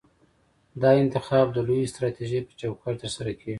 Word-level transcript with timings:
دا 0.81 0.89
انتخاب 1.03 1.47
د 1.53 1.57
لویې 1.67 1.89
سټراټیژۍ 1.91 2.39
په 2.47 2.53
چوکاټ 2.59 2.95
کې 2.95 3.01
ترسره 3.01 3.31
کیږي. 3.37 3.49